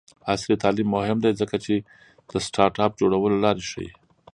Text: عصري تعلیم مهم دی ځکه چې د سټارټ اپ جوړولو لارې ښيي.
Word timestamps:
عصري 0.31 0.55
تعلیم 0.63 0.87
مهم 0.95 1.17
دی 1.23 1.31
ځکه 1.41 1.55
چې 1.65 1.73
د 2.31 2.33
سټارټ 2.45 2.75
اپ 2.85 2.91
جوړولو 3.01 3.37
لارې 3.45 3.63
ښيي. 3.71 3.89